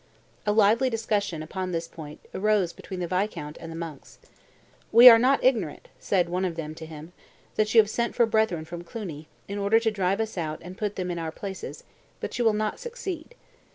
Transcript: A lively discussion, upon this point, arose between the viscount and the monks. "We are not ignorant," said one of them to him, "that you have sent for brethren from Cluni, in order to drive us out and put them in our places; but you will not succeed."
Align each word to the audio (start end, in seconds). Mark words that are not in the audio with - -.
A 0.47 0.51
lively 0.51 0.89
discussion, 0.89 1.43
upon 1.43 1.71
this 1.71 1.87
point, 1.87 2.21
arose 2.33 2.73
between 2.73 3.01
the 3.01 3.07
viscount 3.07 3.55
and 3.61 3.71
the 3.71 3.75
monks. 3.75 4.17
"We 4.91 5.07
are 5.09 5.19
not 5.19 5.43
ignorant," 5.43 5.89
said 5.99 6.27
one 6.27 6.43
of 6.43 6.55
them 6.55 6.73
to 6.73 6.87
him, 6.87 7.13
"that 7.55 7.75
you 7.75 7.81
have 7.81 7.87
sent 7.87 8.15
for 8.15 8.25
brethren 8.25 8.65
from 8.65 8.83
Cluni, 8.83 9.27
in 9.47 9.59
order 9.59 9.79
to 9.79 9.91
drive 9.91 10.19
us 10.19 10.39
out 10.39 10.57
and 10.63 10.75
put 10.75 10.95
them 10.95 11.11
in 11.11 11.19
our 11.19 11.31
places; 11.31 11.83
but 12.19 12.39
you 12.39 12.43
will 12.45 12.53
not 12.53 12.79
succeed." 12.79 13.35